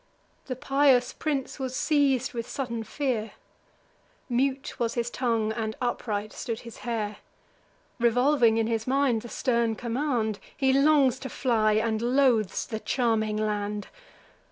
The 0.47 0.55
pious 0.55 1.13
prince 1.13 1.59
was 1.59 1.75
seiz'd 1.75 2.33
with 2.33 2.49
sudden 2.49 2.83
fear; 2.83 3.33
Mute 4.29 4.79
was 4.79 4.95
his 4.95 5.11
tongue, 5.11 5.51
and 5.51 5.75
upright 5.79 6.33
stood 6.33 6.61
his 6.61 6.77
hair. 6.79 7.17
Revolving 7.99 8.57
in 8.57 8.65
his 8.65 8.87
mind 8.87 9.21
the 9.21 9.29
stern 9.29 9.75
command, 9.75 10.39
He 10.57 10.73
longs 10.73 11.19
to 11.19 11.29
fly, 11.29 11.73
and 11.73 12.01
loathes 12.01 12.65
the 12.65 12.79
charming 12.79 13.37
land. 13.37 13.89